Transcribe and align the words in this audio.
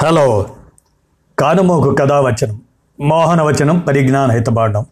Hello. 0.00 0.46
కానుమోకు 1.38 1.94
కథావచనం 1.94 2.60
మోహనవచనం 3.00 3.78
పరిజ్ఞాన 3.78 4.30
హితబాండం 4.30 4.86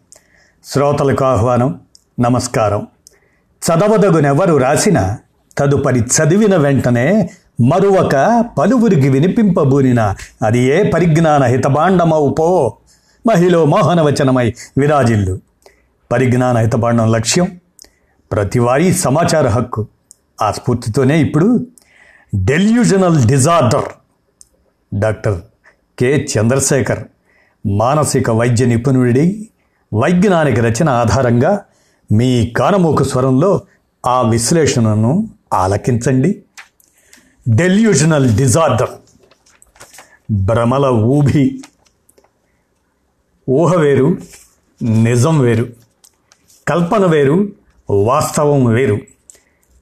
శ్రోతలకు 0.65 1.25
ఆహ్వానం 1.25 1.81
నమస్కారం. 2.19 2.87
చదవదగునెవరు 3.65 4.57
రాసిన 4.57 5.17
తదుపరి 5.57 5.99
చదివిన 5.99 6.55
వెంటనే 6.55 7.29
మరొక 7.61 8.45
పలువురికి 8.57 9.09
వినిపింపబూనిన 9.09 10.15
అది 10.45 10.59
ఏ 10.59 10.89
పరిజ్ఞాన 10.89 11.43
హితబాండమవు 11.43 12.29
పో 12.29 12.77
మహిళ 13.27 13.57
మోహనవచనమై 13.57 14.53
విరాజిల్లు. 14.77 15.39
పరిజ్ఞాన 16.11 16.57
హితబాండం 16.57 17.11
లక్ష్యం 17.11 17.59
ప్రతివారీ 18.31 18.93
సమాచార 18.93 19.47
హక్కు. 19.47 19.87
ఆ 20.41 20.51
స్ఫూర్తితోనే 20.51 21.21
ఇప్పుడు 21.21 21.67
delusional 22.35 23.25
disorder 23.25 23.83
doctor 24.93 25.41
K. 25.99 26.25
Chandrashekhar 26.25 27.03
మానసిక 27.67 28.31
వైద్య 28.31 28.65
నిపుణుడి 28.65 29.49
వైజ్ఞానిక 29.93 30.59
రచన 30.59 30.89
ఆధారంగా 30.89 31.65
మీ 32.11 32.47
కానమోకు 32.49 33.03
స్వరంలో 33.03 33.61
ఆ 34.05 34.29
విశ్లేషణను 34.29 35.29
ఆలకించండి. 35.53 36.43
Delusional 37.49 38.35
disorder. 38.35 38.89
భ్రమల 40.31 40.85
ఊభి. 40.85 41.61
ఊహ 43.49 43.75
వేరు 43.75 44.17
నిజం 44.83 45.39
వేరు. 45.39 45.69
కల్పన 46.67 47.05
వేరు 47.05 47.51
వాస్తవం 47.89 48.65
వేరు. 48.65 48.97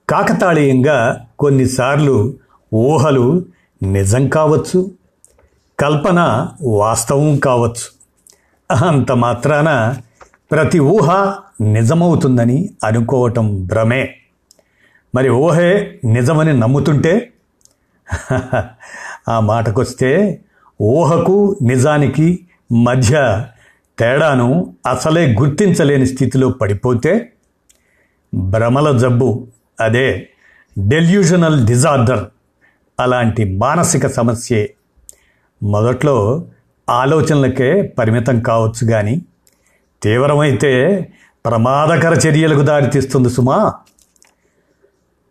కాకతాళీయంగా 0.08 1.26
కొన్నిసార్లు 1.38 2.34
ఊహలు 2.74 3.44
నిజం 3.82 4.28
కావచ్చు 4.28 4.90
కల్పన 5.80 6.48
వాస్తవం 6.62 7.36
కావచ్చు. 7.36 7.96
అంత 8.88 9.12
మాత్రాన 9.12 9.96
ప్రతి 10.50 10.78
ఊహ 10.78 11.34
నిజమవుతుందని 11.60 12.70
అనుకోవటం 12.84 13.66
భ్రమే. 13.66 14.14
మరి 15.14 15.28
ఊహే 15.28 16.00
నిజమని 16.04 16.60
నమ్ముతుంటే? 16.60 17.32
ఆ 19.28 19.40
మాటకొస్తే 19.40 20.40
ఊహకు 20.82 21.56
నిజానికి 21.62 22.46
మధ్య 22.72 23.44
తేడాను 23.98 24.74
అసలే 24.86 25.34
గుర్తించలేని 25.34 26.06
స్థితిలో 26.06 26.48
పడిపోతే? 26.48 27.32
భ్రమల 28.34 28.98
జబ్బు. 28.98 29.46
అదే 29.80 30.28
డెల్యూజనల్ 30.78 31.66
డిజార్డర్ 31.66 32.24
అలాంటి 33.00 33.44
మానసిక 33.44 34.06
సమస్యే. 34.06 34.74
మొదట్లో 35.62 36.46
ఆలోచనలకే 36.90 37.82
పరిమితం 37.82 38.40
కావచ్చు 38.40 38.90
కానీ 38.90 39.22
తీవ్రమైతే 40.02 41.00
ప్రమాదకర 41.46 42.28
చర్యలకు 42.28 42.60
దారితీస్తుంది 42.60 43.30
సుమా. 43.30 43.74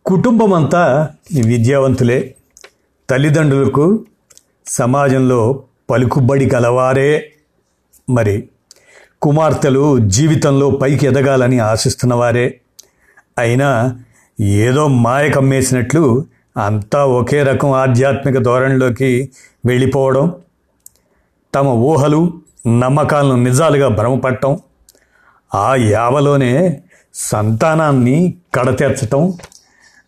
కుటుంబం 0.05 0.53
అంతా 0.53 1.09
విద్యావంతులే. 1.45 2.35
తల్లిదండ్రులకు 3.09 4.05
సమాజంలో 4.65 5.63
పలుకుబడి 5.89 6.49
కలవారే. 6.49 7.33
మరి 8.09 8.49
కుమార్తెలు 9.21 9.99
జీవితంలో 9.99 10.69
పైకి 10.69 11.05
ఎదగాలని 11.05 11.59
ఆశిస్తున్నవారే. 11.59 12.61
అయినా 13.37 13.99
ఏదో 14.41 14.87
మాయ 14.87 15.29
కమ్మేసినట్లు 15.29 16.25
అంతా 16.57 17.05
ఒకే 17.05 17.43
రకం 17.43 17.71
ఆధ్యాత్మిక 17.71 18.37
ధోరణిలోకి 18.37 19.31
వెళ్ళిపోవడం 19.65 20.33
తమ 21.55 21.67
ఊహలు 21.67 22.33
నమ్మకాలను 22.79 23.43
నిజాలుగా 23.43 23.87
భ్రమపట్టం 23.87 24.59
ఆ 25.55 25.75
యావలోనే 25.75 26.83
సంతానాన్ని 27.13 28.37
కడతెచ్చటం 28.55 29.33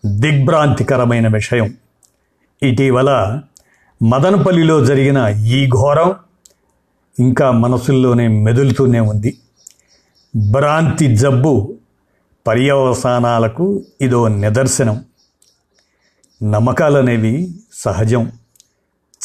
దిగ్భ్రాంతికరమైన 0.06 1.34
విషయం. 1.34 1.74
ఇటీవల 2.64 3.42
మదనపల్లిలో 4.04 4.86
జరిగిన 4.86 5.18
ఈ 5.28 5.68
ఘోరం 5.68 6.16
ఇంకా 7.20 7.52
మనసుల్లోనే 7.52 8.28
మెదులుతూనే 8.28 9.00
ఉంది. 9.00 9.38
భ్రాంతి 10.52 11.16
జబ్బు 11.16 11.76
పర్యవసానాలకు 12.48 13.84
ఇదో 14.02 14.28
నిదర్శనం. 14.28 15.06
నమ్మకాలు 16.44 16.98
అనేవి 16.98 17.56
సహజం. 17.74 18.32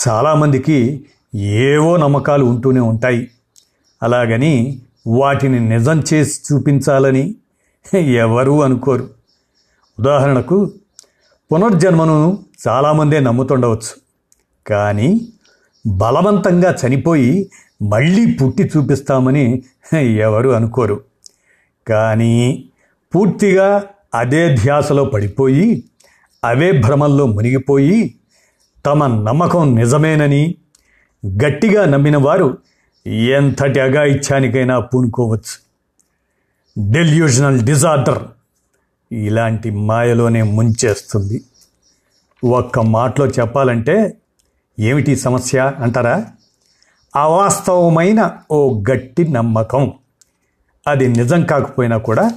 చాలామందికి 0.08 1.06
ఏవో 1.34 1.96
నమ్మకాలు 1.96 2.44
ఉంటూనే 2.44 2.80
ఉంటాయి. 2.80 3.30
అలాగని 4.02 4.80
వాటిని 5.06 5.68
నిజం 5.68 6.02
చేసి 6.14 6.54
చూపించాలని 6.54 7.34
ఎవరూ 7.94 8.60
అనుకోరు. 8.62 9.10
ఉదాహరణకు 10.00 10.72
పునర్జన్మను 11.52 12.44
చాలామందే 12.68 13.20
నమ్ముతుండవచ్చు. 13.20 13.96
కానీ 14.66 15.28
బలవంతంగా 15.86 16.76
చనిపోయి 16.86 17.50
మళ్ళీ 17.82 18.34
పుట్టి 18.34 18.62
చూపిస్తామని 18.62 19.62
ఎవరు 19.94 20.50
అనుకోరు. 20.50 21.00
కానీ 21.88 22.64
పూర్తిగా 23.14 23.84
అదే 24.14 24.54
ధ్యాసలో 24.54 25.04
పడిపోయి 25.04 25.84
అవే 26.44 26.72
భ్రమల్లో 26.72 27.26
మునిగిపోయి 27.26 28.14
తమ 28.86 29.06
నమ్మకం 29.06 29.74
నిజమేనని 29.74 30.54
గట్టిగా 31.26 31.84
నమ్మిన 31.84 32.16
వారు 32.16 32.58
ఎంతటి 33.06 33.80
అగాయిత్యానికైనా 33.80 34.80
పూనుకోవచ్చు. 34.80 35.54
డెల్యూజనల్ 36.90 37.60
డిజార్డర్ 37.60 38.18
ఇలాంటి 39.12 39.70
మాయలోనే 39.70 40.42
ముంచేస్తుంది. 40.42 41.44
ఒక్క 42.44 42.78
మాటలో 42.78 43.26
చెప్పాలంటే 43.26 44.16
ఏమిటి 44.80 45.16
సమస్య 45.16 45.72
అంటారా? 45.78 46.26
అవాస్తవమైన 47.16 48.36
ఓ 48.50 48.82
గట్టి 48.90 49.28
నమ్మకం. 49.28 49.92
అది 50.86 51.08
నిజం 51.08 51.44
కాకపోయినా 51.44 51.96
కూడా 51.96 52.32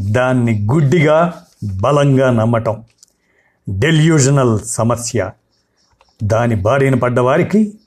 దాన్ని 0.00 0.66
గుడ్డిగా 0.72 1.44
బలంగా 1.80 2.30
నమ్మటం. 2.30 2.84
డెల్యూజనల్ 3.70 4.58
సమస్య. 4.58 5.30
దాని 6.22 6.54
బారిన 6.54 6.94
పడ్డవారికి 6.94 7.78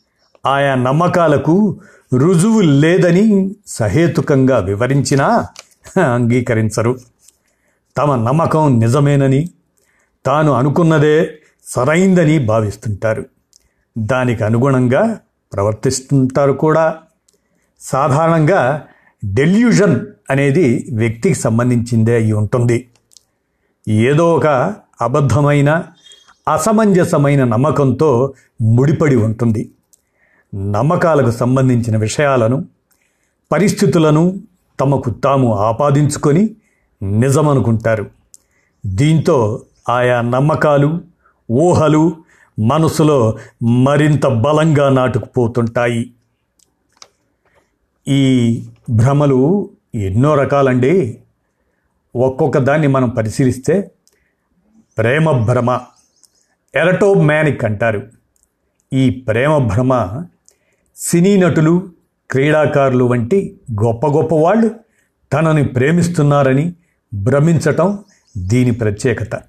ఆయా 0.45 0.75
నమ్మకాలకు 0.75 1.81
రుజువు 2.17 2.61
లేదని 2.61 3.55
సహేతుకంగా 3.67 4.57
వివరించినా 4.57 5.47
అంగీకరించరు. 6.13 6.97
తమ 7.97 8.15
నమ్మకం 8.15 8.79
నిజమేనని 8.79 9.49
తాను 10.25 10.51
అనుకున్నదే 10.51 11.37
సరైందని 11.65 12.39
భావిస్తుంటారు. 12.39 13.25
దానికి 13.97 14.43
అనుగుణంగా 14.43 15.19
ప్రవర్తిస్తుంటారు 15.53 16.51
కూడా. 16.51 16.97
సాధారణంగా 17.79 18.85
డెల్యూజన్ 19.25 19.99
అనేది 20.29 20.89
వ్యక్తికి 20.93 21.35
సంబంధించిందే 21.35 22.15
అయి 22.15 22.31
ఉంటుంది. 22.31 22.89
ఏదో 23.87 24.35
ఒక 24.35 24.73
అబద్ధమైన 25.03 25.83
అసమంజసమైన 26.47 27.43
నమ్మకంతో 27.43 28.33
ముడిపడి 28.61 29.15
ఉంటుంది. 29.15 29.71
నమ్మకాలకు 30.55 31.31
సంబంధించిన 31.31 31.97
విషయాలను 31.97 32.65
పరిస్థితులను 33.51 34.39
తమకు 34.79 35.09
తాము 35.09 35.55
ఆపాదించుకొని 35.55 36.55
నిజమనుకుంటారు. 37.03 38.05
దీంతో 38.85 39.65
ఆయా 39.89 40.21
నమ్మకాలు 40.21 41.01
ఊహలు 41.51 42.15
మనసులో 42.59 43.37
మరింత 43.63 44.25
బలంగా 44.25 44.89
నాటుకుపోతుంటాయి. 44.89 46.13
ఈ 48.07 48.21
భ్రమలు 48.89 49.69
ఎన్నో 49.95 50.35
రకాలండి. 50.35 51.19
ఒక్కొక్క 52.15 52.57
దాన్ని 52.57 52.87
మనం 52.87 53.09
పరిశీలిస్తే 53.09 53.91
ప్రేమ 54.97 55.31
భ్రమ 55.31 55.79
ఎరటోమ్యానిక్ 56.75 57.65
అంటారు. 57.65 58.07
ఈ 58.93 59.09
ప్రేమ 59.09 59.57
భ్రమ 59.57 60.23
సినీ 60.95 61.37
నటులు 61.37 61.89
క్రీడాకారులు 62.31 63.03
వంటి 63.03 63.59
గొప్ప 63.83 64.07
గొప్ప 64.07 64.35
వాళ్ళు 64.35 64.71
తనని 65.33 65.65
ప్రేమిస్తున్నారని 65.65 66.73
భ్రమించటం 67.13 67.99
దీని 68.37 68.71
ప్రత్యేకత. 68.71 69.41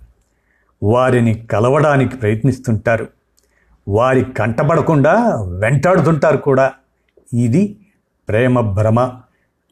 వారిని 0.82 1.34
కలవడానికి 1.34 2.16
ప్రయత్నిస్తుంటారు. 2.16 3.08
వారి 3.88 4.24
కంటపడకుండా 4.24 5.42
వెంటాడుతుంటారు 5.42 6.36
కూడా. 6.36 6.72
ఇది 7.34 7.76
ప్రేమ 8.28 8.60
భ్రమ 8.60 9.20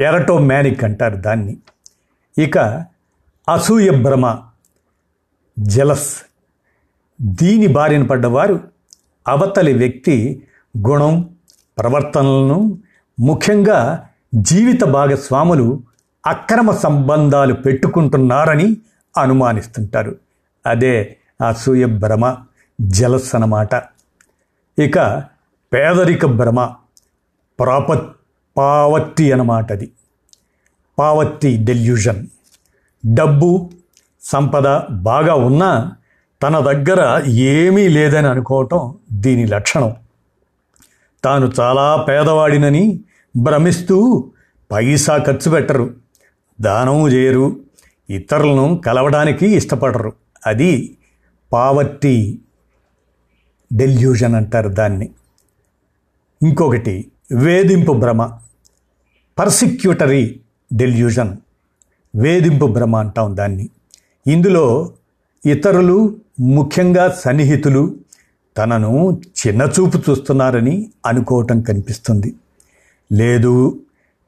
ఎరటోమ్యానిక్ 0.01 0.85
అంటారు 0.85 1.17
దాన్ని. 1.17 1.57
ఇక 2.39 2.59
అసూయ 3.49 3.91
భ్రమ 3.91 4.41
జలస్. 5.59 6.17
దీని 7.21 7.67
బారిన 7.67 8.03
పడ్డవారు 8.03 8.69
అవతలి 9.29 9.73
వ్యక్తి 9.73 10.47
గుణం 10.89 11.35
ప్రవర్తనలను 11.79 12.79
ముఖ్యంగా 13.21 14.09
జీవిత 14.35 14.85
భాగస్వాములు 14.85 15.83
అక్రమ 16.27 16.71
సంబంధాలు 16.71 17.55
పెట్టుకుంటున్నారని 17.55 18.77
అనుమానిస్తుంటారు. 19.19 20.17
అదే 20.67 21.17
అసూయ 21.49 21.87
భ్రమ 21.87 22.37
జలస్ 22.81 23.35
అన్నమాట. 23.35 23.75
ఇక 24.79 25.23
పేదరిక 25.73 26.27
భ్రమ 26.27 26.75
ప్రాప 27.59 27.93
పావర్టీ 28.57 29.33
అన్నమాట 29.33 29.73
అది. 29.73 29.93
Poverty 30.99 31.57
delusion. 31.57 32.27
డబ్బు 33.15 33.71
సంపద 34.23 34.81
బాగా 34.91 35.35
ఉన్నా 35.35 35.93
తన 36.43 36.59
దగ్గర 36.59 37.27
ఏమీ 37.27 37.89
లేదని 37.89 38.27
అనుకోవటం 38.27 38.99
దీని 39.13 39.47
లక్షణం. 39.47 39.97
తాను 41.25 41.53
చాలా 41.61 41.97
పేదవాడినని 42.09 43.01
భ్రమిస్తూ 43.37 44.31
పైసా 44.73 45.19
ఖర్చు 45.19 45.51
పెట్టరు 45.51 45.95
దానము 46.61 47.09
చేయరు 47.09 47.57
ఇతరులను 48.11 48.83
కలవడానికి 48.87 49.47
ఇష్టపడరు. 49.47 50.13
అది 50.47 50.97
పావర్టీ 51.53 52.39
డెల్యూజన్ 53.73 54.35
అంటారు 54.35 54.69
దాన్ని. 54.69 55.11
ఇంకొకటి 56.43 57.11
వేధింపు 57.33 57.93
భ్రమ 57.93 58.39
పర్సిక్యూటరీ 59.39 60.41
డెల్యూజన్ 60.73 61.37
వేధింపు 62.17 62.67
భ్రమ 62.67 62.97
అంటాం 62.97 63.37
దాన్ని. 63.37 63.69
ఇందులో 64.27 64.93
ఇతరులు 65.47 66.17
ముఖ్యంగా 66.41 67.09
సన్నిహితులు 67.09 67.95
తనను 68.59 69.21
చిన్నచూపు 69.47 70.11
చూస్తున్నారని 70.11 70.91
అనుకోవటం 71.07 71.61
కనిపిస్తుంది. 71.61 72.35
లేదు 73.13 73.81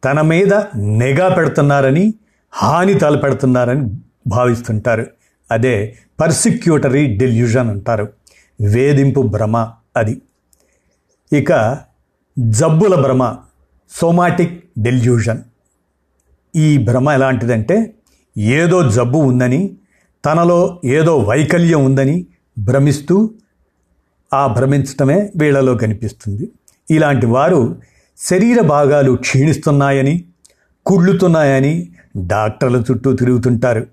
తన 0.05 0.21
మీద 0.21 0.55
నిఘా 0.77 1.29
పెడుతున్నారని 1.29 2.15
హాని 2.55 2.95
తలపెడుతున్నారని 2.95 3.97
భావిస్తుంటారు. 4.27 5.07
అదే 5.51 5.97
పర్సిక్యూటరీ 6.21 7.17
డెల్యూషన్ 7.17 7.71
అంటారు. 7.71 8.09
వేధింపు 8.61 9.21
భ్రమ 9.21 9.57
అది. 9.97 10.23
ఇక 11.33 11.79
జబ్బుల 12.39 13.01
భ్రమ 13.01 13.37
సోమాటిక్ 13.91 14.65
డెల్యూషన్. 14.79 15.41
ఈ 16.57 16.79
భ్రమ 16.79 17.11
ఎలాంటిదంటే 17.11 17.95
ఏదో 18.39 18.91
జబ్బు 18.91 19.19
ఉందని 19.19 19.77
తనలో 20.25 20.81
ఏదో 20.85 21.19
వైకల్యం 21.19 21.85
ఉందని 21.85 22.27
భ్రమిస్తూ 22.59 23.31
ఆ 24.35 24.47
భ్రమించటమే 24.47 25.33
వీళ్ళలో 25.37 25.75
కనిపిస్తుంది. 25.75 26.51
ఇలాంటి 26.91 27.27
వారు 27.27 27.81
శరీర 28.19 28.61
భాగాలు 28.61 29.13
క్షీణిస్తున్నాయని 29.13 30.25
కుళ్ళుతున్నాయని 30.87 31.89
డాక్టర్ల 32.17 32.83
చుట్టూ 32.91 33.13
తిరుగుతుంటారు. 33.13 33.87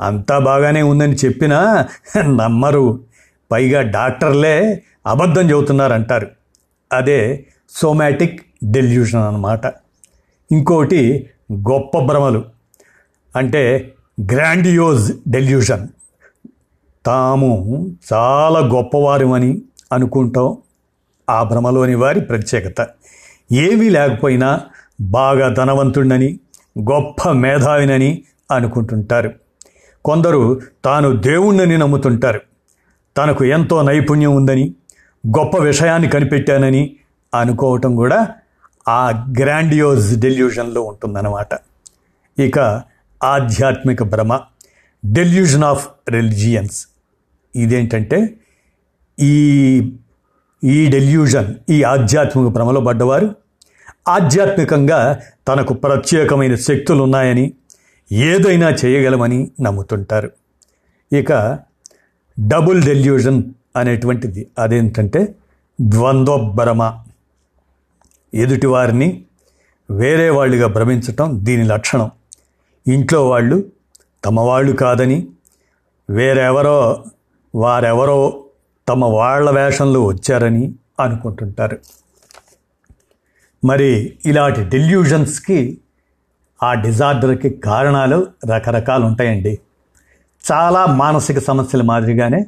అంతా 0.00 0.38
బాగానే 0.38 0.82
ఉందని 0.82 1.14
చెప్పినా 1.14 1.88
నమ్మరు. 2.18 3.00
పైగా 3.52 3.82
డాక్టర్లే 3.82 4.82
అబద్ధం 5.06 5.50
చెబుతున్నారంటారు. 5.50 6.26
అదే 6.92 7.46
సోమాటిక్ 7.70 8.42
డెల్యూషన్ 8.64 9.20
అన్నమాట. 9.20 9.66
ఇంకోటి 10.52 11.30
గొప్ప 11.52 11.98
భ్రమలు. 11.98 12.44
అంటే 13.36 13.93
గ్రాండియోజ్ 14.20 15.12
డెల్యూషన్. 15.28 15.88
తాము 17.06 17.86
చాలా 18.12 18.60
గొప్పవారమని 18.60 19.62
అనుకుంటాం. 19.92 20.56
ఆ 21.30 21.42
భ్రమలోని 21.42 21.94
వారి 21.94 22.20
ప్రత్యేకత. 22.20 22.88
ఏమీ 23.52 23.88
లేకపోయినా 23.88 24.60
బాగా 25.00 25.48
ధనవంతుడని 25.48 26.38
గొప్ప 26.78 27.28
మేధావినని 27.28 28.22
అనుకుంటుంటారు. 28.50 29.32
కొందరు 30.04 30.60
తాను 30.84 31.16
దేవుణ్ణని 31.16 31.78
నమ్ముతుంటారు. 31.78 32.40
తనకు 33.16 33.44
ఎంతో 33.44 33.82
నైపుణ్యం 33.82 34.36
ఉందని 34.36 34.74
గొప్ప 35.38 35.58
విషయాన్ని 35.58 36.08
కనిపెట్టానని 36.08 36.96
అనుకోవటం 37.40 37.96
కూడా 37.96 38.28
ఆ 38.88 39.26
గ్రాండియోజ్ 39.40 40.20
డెల్యూషన్లో 40.20 40.82
ఉంటుందన్నమాట. 40.82 41.48
ఇక 42.40 42.82
ఆధ్యాత్మిక 43.24 44.02
భ్రమ 44.02 44.32
డెల్యూషన్ 45.04 45.64
ఆఫ్ 45.64 45.84
రిలిజియన్స్ 46.08 46.78
ఇదేంటంటే 47.54 48.18
ఈ 49.18 49.34
ఈ 50.62 50.78
డెల్యూషన్ 50.88 51.48
ఈ 51.70 51.82
ఆధ్యాత్మిక 51.82 52.48
భ్రమలో 52.48 52.80
పడ్డవారు 52.80 53.28
ఆధ్యాత్మికంగా 54.08 54.98
తనకు 55.48 55.74
ప్రత్యేకమైన 55.74 56.54
శక్తులు 56.54 57.02
ఉన్నాయని 57.02 57.44
ఏదైనా 58.12 58.68
చేయగలమని 58.70 59.38
నమ్ముతుంటారు. 59.60 60.28
ఇక 61.12 61.32
డబుల్ 62.40 62.80
డెల్యూషన్ 62.82 63.40
అనేటువంటిది 63.76 64.42
అదేంటంటే 64.58 65.20
ద్వంద్వ 65.80 66.36
భ్రమ 66.58 66.82
ఎదుటివారిని 68.34 69.08
వేరే 69.90 70.28
వాళ్ళుగా 70.30 70.66
భ్రమించటం 70.66 71.44
దీని 71.44 71.64
లక్షణం. 71.64 72.10
ఇంట్లో 72.86 73.28
వాళ్ళు 73.28 73.64
తమ 74.24 74.40
వాళ్ళు 74.40 74.72
కాదని 74.72 75.28
వేరెవరో 76.10 77.04
వారెవరో 77.54 78.44
తమ 78.88 79.04
వాళ్ళ 79.04 79.50
వేషంలో 79.50 80.04
వచ్చారని 80.04 80.74
అనుకుంటుంటారు. 81.00 81.78
మరి 83.64 84.18
ఇలాంటి 84.26 84.64
డెల్యూజన్స్కి 84.64 85.78
ఆ 86.62 86.74
డిజార్డర్కి 86.74 87.50
కారణాలు 87.50 88.26
రకరకాలు 88.54 89.04
ఉంటాయండి 89.04 89.58
చాలా 90.52 90.86
మానసిక 90.86 91.38
సమస్యల 91.38 91.82
మాదిరిగానే 91.82 92.46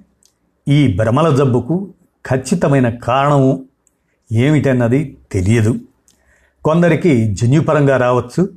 ఈ 0.69 0.97
భ్రమల 0.97 1.37
జబ్బుకు 1.37 1.95
ఖచ్చితమైన 2.27 2.89
కారణము 2.89 3.65
ఏమిటన్నది 4.33 5.19
తెలియదు. 5.33 5.75
కొందరికి 6.65 7.35
జన్యుపరంగా 7.35 7.97
రావచ్చు 7.97 8.49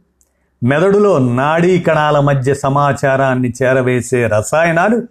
మెదడులో 0.63 1.17
నాడీ 1.17 1.79
కణాల 1.79 2.19
మధ్య 2.19 2.53
సమాచారాన్ని 2.53 3.53
చేరవేసే 3.63 4.27
రసాయనాలు 4.27 5.07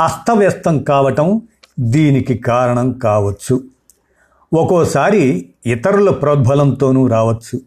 అస్తవ్యస్తం 0.00 0.82
కావటం 0.82 1.42
దీనికి 1.80 2.38
కారణం 2.38 2.92
కావచ్చు. 2.92 3.64
ఒక్కోసారి 4.54 5.48
ఇతరుల 5.66 6.10
ప్రోద్బలంతోనూ 6.10 7.06
రావచ్చు. 7.06 7.60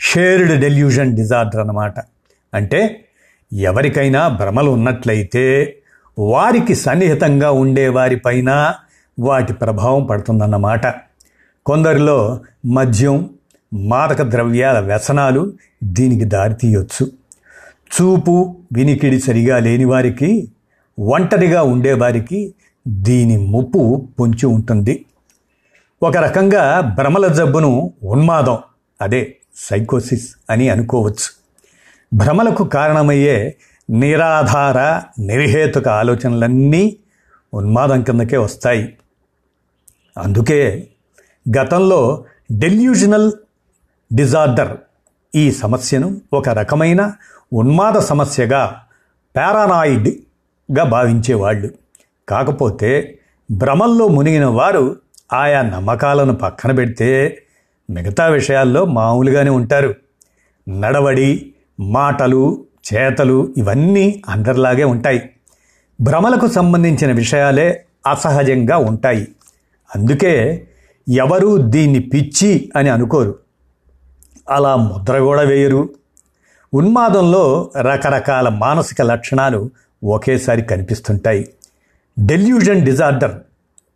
షేర్డ్ 0.00 0.60
డెల్యూషన్ 0.60 1.16
డిజార్డర్ 1.16 1.60
అన్నమాట. 1.60 1.94
అంటే 2.54 3.08
ఎవరికైనా 3.52 4.28
భ్రమలు 4.28 4.70
ఉన్నట్లయితే 4.70 5.76
వారికి 6.18 6.74
సన్నిహితంగా 6.74 7.50
ఉండే 7.50 7.88
వారిపైన 7.88 8.74
వాటి 9.20 9.52
ప్రభావం 9.52 10.04
పడుతుందన్నమాట. 10.04 10.86
కొందరిలో 11.66 12.40
మద్యం 12.66 13.30
మాదక 13.74 14.22
ద్రవ్యాల 14.22 14.78
వ్యసనాలు 14.78 15.52
దీనికి 15.84 16.24
దారితీయొచ్చు 16.24 17.06
చూపు 17.94 18.56
వినికిడి 18.72 19.20
సరిగా 19.20 19.58
లేని 19.58 19.84
వారికి 19.84 20.48
ఒంటరిగా 21.00 21.62
ఉండేవారికి 21.62 22.54
దీని 22.88 23.38
ముప్పు 23.38 24.08
పొంచి 24.20 24.46
ఉంటుంది. 24.46 25.04
ఒక 26.02 26.16
రకంగా 26.16 26.80
భ్రమల 26.80 27.26
జబ్బును 27.26 27.92
ఉన్మాదం 28.02 28.58
అదే 29.00 29.36
సైకోసిస్ 29.56 30.34
అని 30.50 30.68
అనుకోవచ్చు. 30.68 31.30
భ్రమలకు 32.14 32.64
కారణమయ్యే 32.64 33.56
నిరాధార 33.90 35.02
నిర్హేతుక 35.22 35.88
ఆలోచనలన్నీ 35.88 36.96
ఉన్మాదం 37.54 38.02
కిందకే 38.02 38.36
వస్తాయి. 38.36 38.96
అందుకే 40.18 40.88
గతంలో 41.58 42.24
డెల్యూజనల్ 42.52 43.32
డిజార్డర్. 44.14 44.76
ఈ 45.34 45.52
సమస్యను 45.52 46.20
ఒక 46.32 46.48
రకమైన 46.48 47.12
ఉన్మాద 47.52 47.92
సమస్యగా 47.92 48.80
పారానాయిడ్గా 49.36 50.84
భావించేవాళ్ళు. 50.84 51.70
కాకపోతే 52.28 53.18
భ్రమల్లో 53.50 54.08
మునిగిన 54.08 54.44
వారు 54.44 54.96
ఆయా 55.32 55.62
నమ్మకాలను 55.62 56.34
పక్కన 56.34 56.72
పెడితే 56.72 57.42
మిగతా 57.90 58.26
విషయాల్లో 58.26 58.84
మామూలుగానే 58.84 59.50
ఉంటారు. 59.50 59.94
నడవడి 60.68 61.54
మాటలు 61.80 62.64
చేతలు 62.94 63.54
ఇవన్నీ 63.56 64.22
అందరిలాగే 64.28 64.84
ఉంటాయి. 64.84 65.30
భ్రమలకు 66.00 66.46
సంబంధించిన 66.46 67.12
విషయాలే 67.12 67.84
అసహజంగా 68.06 68.76
ఉంటాయి. 68.76 69.28
అందుకే 69.96 70.66
ఎవరూ 71.08 71.56
దీన్ని 71.56 71.98
పిచ్చి 71.98 72.72
అని 72.76 72.88
అనుకోరు. 72.88 73.43
అలా 74.50 74.76
ముద్ర 74.76 75.18
కూడా 75.18 75.42
వేయరు. 75.42 75.88
ఉన్మాదంలో 76.74 77.70
రకరకాల 77.80 78.48
మానసిక 78.48 79.02
లక్షణాలు 79.02 79.70
ఒకేసారి 80.04 80.62
కనిపిస్తుంటాయి. 80.62 81.48
డెల్యూజన్ 82.18 82.86
డిజార్డర్ 82.86 83.32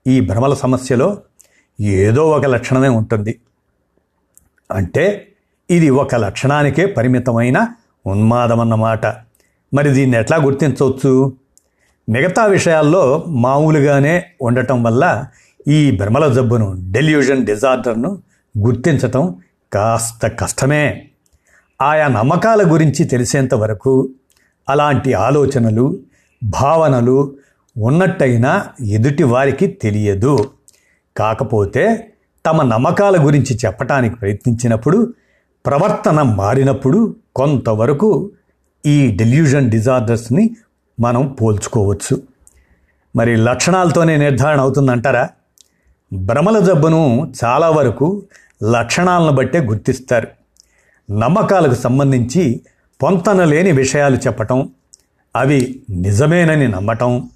ఈ 0.06 0.20
భ్రమల 0.20 0.54
సమస్యలో 0.54 1.18
ఏదో 1.80 2.30
ఒక 2.30 2.44
లక్షణమే 2.44 2.88
ఉంటుంది. 2.88 3.40
అంటే 4.70 5.28
ఇది 5.70 5.90
ఒక 5.90 6.14
లక్షణానికే 6.14 6.86
పరిమితమైన 6.86 7.68
ఉన్మాదం 8.06 8.60
అన్నమాట 8.60 9.06
మరి 9.74 9.88
దీన్ని 9.90 10.18
ఎట్లా 10.18 10.36
గుర్తించవచ్చు? 10.36 11.32
మిగతా 12.08 12.44
విషయాల్లో 12.44 13.24
మామూలుగానే 13.28 14.26
ఉండటం 14.42 14.82
వల్ల 14.82 15.26
ఈ 15.68 15.96
భ్రమల 15.96 16.32
జబ్బును 16.32 16.76
డెల్యూజన్ 16.90 17.46
డిజార్డర్ను 17.46 18.22
గుర్తించటం 18.58 19.36
కాస్త 19.72 20.26
కష్టమే. 20.26 21.08
ఆయా 21.82 22.08
నమ్మకాల 22.08 22.72
గురించి 22.72 23.04
తెలిసేంత 23.04 23.54
వరకు 23.54 24.10
అలాంటి 24.68 25.12
ఆలోచనలు 25.12 25.98
భావనలు 26.44 27.36
ఉన్నట్టయినా 27.78 28.66
ఎదుటి 28.86 29.22
వారికి 29.22 29.66
తెలియదు. 29.66 30.50
కాకపోతే 31.16 32.12
తమ 32.46 32.62
నమ్మకాల 32.62 33.26
గురించి 33.26 33.58
చెప్పటానికి 33.66 34.16
ప్రయత్నించినప్పుడు 34.16 35.14
ప్రవర్తన 35.66 36.22
మారినప్పుడు 36.22 37.16
కొంతవరకు 37.36 38.30
ఈ 38.86 39.16
డెల్యూజన్ 39.16 39.70
డిజార్డర్స్ని 39.70 40.56
మనం 41.00 41.36
పోల్చుకోవచ్చు. 41.42 42.22
మరి 43.16 43.36
లక్షణాలతోనే 43.36 44.16
నిర్ధారణ 44.16 44.60
అవుతుందంటారా? 44.60 45.28
భ్రమల 46.12 46.58
జబ్బును 46.58 47.32
చాలా 47.44 47.70
వరకు 47.70 48.22
లక్షణాలను 48.62 49.32
బట్టే 49.32 49.58
గుర్తిస్తారు. 49.58 50.28
నమ్మకాలకు 51.12 51.74
సంబంధించి 51.74 52.60
పొంతన 53.02 53.44
లేని 53.44 53.72
విషయాలు 53.72 54.16
చెప్పటం 54.16 54.70
అవి 55.36 55.82
నిజమేనని 55.90 56.68
నమ్మటం 56.68 57.30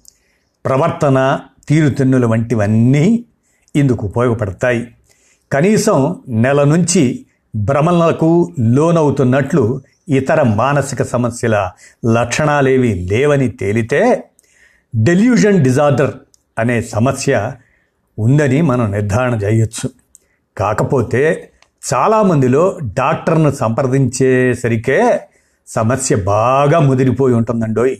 ప్రవర్తన 0.65 1.39
తీరుతెన్నులు 1.69 2.27
వంటివన్నీ 2.27 3.25
ఇందుకు 3.75 4.07
ఉపయోగపడతాయి. 4.07 4.95
కనీసం 5.51 6.15
నెల 6.29 6.63
నుంచి 6.63 7.25
భ్రమలకు 7.55 8.53
లోనవుతున్నట్లు 8.59 9.81
ఇతర 10.09 10.43
మానసిక 10.43 11.03
సమస్యల 11.03 11.71
లక్షణాలేవి 12.13 12.93
లేవని 12.93 13.49
తేలితే 13.49 14.23
డెల్యూజన్ 14.95 15.63
డిజార్డర్ 15.63 16.11
అనే 16.59 16.81
సమస్య 16.81 17.51
ఉందని 18.19 18.61
మనం 18.61 18.91
నిర్ధారణ 18.91 19.33
చేయొచ్చు. 19.33 20.02
కాకపోతే 20.57 21.51
చాలామందిలో 21.93 22.79
డాక్టర్ను 22.83 23.51
సంప్రదించేసరికే 23.51 25.19
సమస్య 25.67 26.15
బాగా 26.15 26.79
ముదిరిపోయి 26.79 27.35
ఉంటుందండోయ్. 27.35 27.97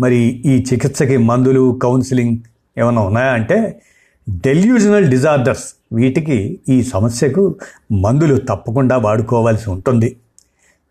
మరి 0.00 0.16
ఈ 0.16 0.64
చికిత్సకి 0.72 1.16
మందులు 1.16 1.78
కౌన్సిలింగ్ 1.82 2.38
ఏమైనా 2.78 3.02
ఉన్నాయా 3.02 3.32
అంటే 3.32 3.82
డెల్యూజనల్ 4.28 5.10
డిజార్డర్స్ 5.10 5.74
వీటికి 5.92 6.60
ఈ 6.68 6.82
సమస్యకు 6.82 7.56
మందులు 7.92 8.36
తప్పకుండా 8.36 8.96
వాడుకోవాల్సి 8.96 9.70
ఉంటుంది. 9.70 10.16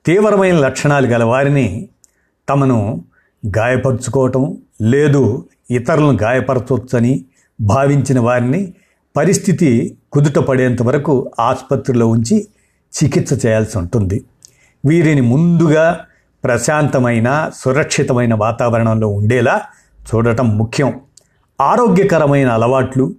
తీవ్రమైన 0.05 0.57
లక్షణాలు 0.57 1.07
గల 1.07 1.23
వారిని 1.23 1.89
తమను 2.49 3.03
గాయపరుచుకోవటం 3.57 4.57
లేదు 4.81 5.45
ఇతరులను 5.71 6.17
గాయపరచవచ్చని 6.21 7.25
భావించిన 7.61 8.19
వారిని 8.19 8.73
పరిస్థితి 9.15 9.97
కుదుట 10.11 10.37
పడేంత 10.37 10.81
వరకు 10.81 11.31
ఆసుపత్రిలో 11.39 12.07
ఉంచి 12.07 12.47
చికిత్స 12.93 13.45
చేయాల్సి 13.45 13.77
ఉంటుంది. 13.77 14.25
వీరిని 14.85 15.21
ముందుగా 15.21 16.05
ప్రశాంతమైన 16.43 17.51
సురక్షితమైన 17.55 18.33
వాతావరణంలో 18.33 19.07
ఉండేలా 19.07 19.61
చూడటం 20.07 20.57
ముఖ్యం. 20.57 21.01
ఆరోగ్యకరమైన 21.61 22.49
అలవాట్లు 22.49 23.15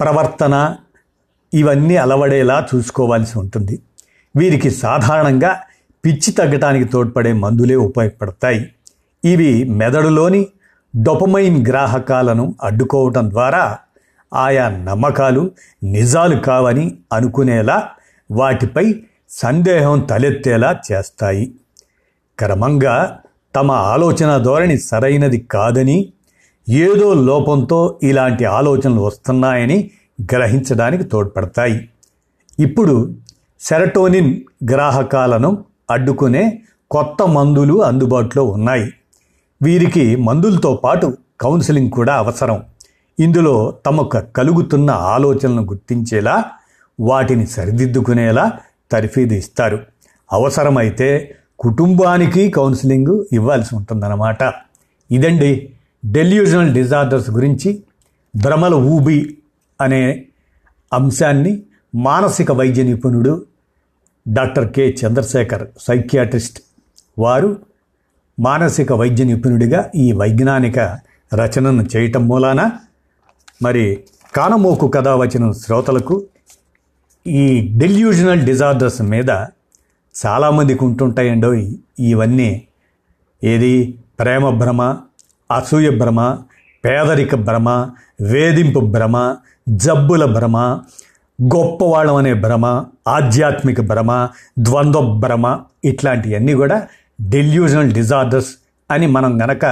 ప్రవర్తన 0.00 0.76
ఇవన్నీ 1.54 1.96
అలవడేలా 1.96 2.66
చూసుకోవాల్సి 2.74 3.38
ఉంటుంది. 3.38 3.82
వీరికి 4.36 4.70
సాధారణంగా 4.70 5.60
పిచ్చి 6.04 6.30
తగ్గటానికి 6.32 6.84
తోడ్పడే 6.84 7.32
మందులే 7.32 7.76
ఉపయోగపడతాయి. 7.76 8.72
ఇవి 9.24 9.64
మెదడులోని 9.64 10.46
డొపమైన్ 11.02 11.66
గ్రాహకాలను 11.66 12.54
అడ్డుకోవటం 12.62 13.30
ద్వారా 13.30 13.78
ఆయా 14.34 14.68
నమ్మకాలు 14.68 15.50
నిజాలు 15.84 16.36
కావని 16.36 16.98
అనుకునేలా 17.12 17.88
వాటిపై 18.30 18.94
సందేహం 19.28 20.00
తలెత్తేలా 20.00 20.76
చేస్తాయి. 20.92 21.54
క్రమంగా 22.38 23.18
తమ 23.54 23.70
ఆలోచన 23.70 24.36
ధోరణి 24.36 24.78
సరైనది 24.78 25.38
కాదని 25.38 26.12
ఏదో 26.68 27.14
లోపంతో 27.14 28.00
ఇలాంటి 28.02 28.44
ఆలోచనలు 28.44 29.00
వస్తున్నాయని 29.00 29.90
గ్రహించడానికి 30.22 31.04
తోడ్పడతాయి. 31.04 31.88
ఇప్పుడు 32.58 33.12
సెరటోనిన్ 33.60 34.40
గ్రాహకాలను 34.70 35.64
అడ్డుకునే 35.90 36.62
కొత్త 36.90 37.26
మందులు 37.28 37.82
అందుబాటులో 37.82 38.44
ఉన్నాయి. 38.44 38.92
వీరికి 39.62 40.16
మందులతో 40.16 40.80
పాటు 40.84 41.16
కౌన్సిలింగ్ 41.40 41.90
కూడా 41.90 42.14
అవసరం. 42.14 42.62
ఇందులో 43.20 43.78
తమకు 43.86 44.18
కలుగుతున్న 44.36 44.90
ఆలోచనలను 44.90 45.62
గుర్తించేలా 45.62 46.44
వాటిని 47.00 47.46
సరిదిద్దుకునేలా 47.46 48.52
తర్ఫీదు 48.92 49.34
ఇస్తారు. 49.34 49.78
అవసరమైతే 50.32 51.36
కుటుంబానికి 51.58 52.50
కౌన్సిలింగ్ 52.50 53.24
ఇవ్వాల్సి 53.32 53.76
ఉంటుందన్నమాట. 53.76 54.52
ఇదండి 55.10 55.72
డెల్యూజనల్ 56.04 56.74
డిజార్డర్స్ 56.74 57.30
గురించి 57.30 57.82
భ్రమల 58.36 58.74
ఊబి 58.74 59.38
అనే 59.80 60.24
అంశాన్ని 60.92 61.62
మానసిక 61.94 62.52
వైద్య 62.52 62.82
నిపుణుడు 62.82 63.44
డాక్టర్ 64.28 64.72
కె. 64.72 64.96
చంద్రశేఖర్ 65.06 65.68
సైకియాట్రిస్ట్ 65.80 66.60
వారు 67.18 67.56
మానసిక 68.40 68.92
వైద్య 68.92 69.24
నిపుణుడిగా 69.24 69.90
ఈ 69.96 70.12
వైజ్ఞానిక 70.12 70.78
రచనను 71.34 71.86
చేయటం 71.96 72.28
మూలాన 72.28 72.70
మరి 73.62 73.98
కానమోకు 74.36 74.88
కథ 74.88 75.08
వచ్చిన 75.08 75.52
శ్రోతలకు 75.52 76.24
ఈ 77.26 77.72
డెల్యూజనల్ 77.76 78.40
డిజార్డర్స్ 78.40 79.02
మీద 79.02 79.30
చాలామందికి 80.14 80.84
ఉంటుంటాయండో 80.84 81.54
ఇవన్నీ. 82.00 82.62
ఏది? 83.44 83.98
ప్రేమ 84.20 84.50
భ్రమ 84.50 84.96
అసూయ 85.50 85.90
భ్రమ 85.90 86.38
పేదరిక 86.84 87.34
భ్రమ 87.34 87.90
వేధింపు 88.20 88.80
భ్రమ 88.80 89.36
జబ్బుల 89.68 90.24
భ్రమ 90.24 90.56
గొప్పవాళ్ళం 91.54 92.16
అనే 92.16 92.34
భ్రమ 92.34 92.84
ఆధ్యాత్మిక 93.08 93.80
భ్రమ 93.80 94.28
ద్వంద్వ 94.58 95.00
భ్రమ 95.00 95.60
ఇట్లాంటివన్నీ 95.84 96.54
కూడా 96.54 96.88
డెల్యూజనల్ 97.20 97.92
డిజార్డర్స్ 97.92 98.50
అని 98.90 99.06
మనం 99.06 99.42
గనక 99.42 99.64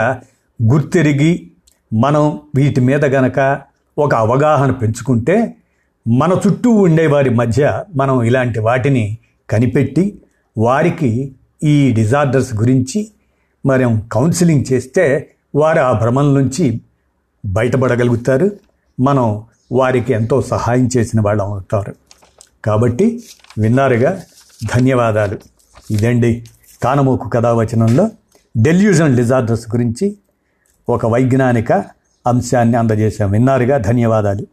గుర్తిరిగి 0.63 1.51
మనం 1.93 2.41
వీటి 2.55 2.81
మీద 2.81 3.05
గనక 3.05 3.61
ఒక 3.99 4.15
అవగాహన 4.15 4.71
పెంచుకుంటే 4.71 5.55
మన 6.09 6.41
చుట్టూ 6.47 6.71
ఉండే 6.71 7.07
వారి 7.07 7.31
మధ్య 7.31 7.85
మనం 7.97 8.23
ఇలాంటి 8.23 8.59
వాటిని 8.59 9.19
కనిపెట్టి 9.51 10.23
వారికి 10.59 11.35
ఈ 11.65 11.93
డిజార్డర్స్ 11.93 12.57
గురించి 12.57 13.11
మనం 13.67 14.09
కౌన్సిలింగ్ 14.13 14.65
చేస్తే 14.73 15.31
వారు 15.55 15.81
ఆ 15.81 15.93
భ్రమల 15.93 16.25
నుంచి 16.25 16.81
బయటపడగలుగుతారు. 17.47 18.51
మనం 19.01 19.45
వారికి 19.73 20.13
ఎంతో 20.13 20.43
సహాయం 20.43 20.89
చేసిన 20.97 21.21
వాళ్ళు 21.21 21.43
అవుతారు. 21.43 21.95
కాబట్టి 22.65 23.23
విన్నారుగా 23.59 24.23
ధన్యవాదాలు. 24.75 25.39
ఇదండి 25.91 26.47
కానమోకు 26.83 27.29
కథావచనంలో 27.29 28.11
డెల్యూజన్ 28.57 29.17
డిజార్డర్స్ 29.17 29.69
గురించి 29.77 30.19
ఒక 30.89 31.07
వైజ్ఞానిక 31.07 31.98
అంశాన్ని 32.27 32.77
అందజేశాం. 32.77 33.31
విన్నారుగా? 33.31 33.77
ధన్యవాదాలు. 33.77 34.47